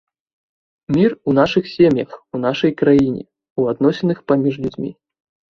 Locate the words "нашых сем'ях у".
1.39-2.41